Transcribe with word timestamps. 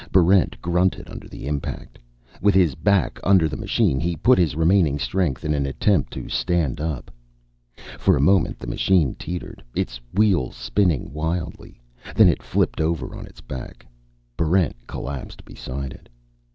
Barrent 0.11 0.59
grunted 0.63 1.07
under 1.07 1.27
the 1.27 1.45
impact. 1.45 1.99
With 2.41 2.55
his 2.55 2.73
back 2.73 3.19
under 3.23 3.47
the 3.47 3.55
machine, 3.55 3.99
he 3.99 4.15
put 4.15 4.39
his 4.39 4.55
remaining 4.55 4.97
strength 4.97 5.45
in 5.45 5.53
an 5.53 5.67
attempt 5.67 6.11
to 6.13 6.27
stand 6.27 6.81
up. 6.81 7.11
For 7.99 8.17
a 8.17 8.19
moment 8.19 8.57
the 8.57 8.65
machine 8.65 9.13
teetered, 9.13 9.63
its 9.75 10.01
wheels 10.11 10.55
spinning 10.55 11.13
wildly. 11.13 11.79
Then 12.15 12.29
it 12.29 12.41
flipped 12.41 12.81
over 12.81 13.13
on 13.15 13.27
its 13.27 13.41
back. 13.41 13.85
Barrent 14.35 14.87
collapsed 14.87 15.45
beside 15.45 15.93
it. 15.93 16.09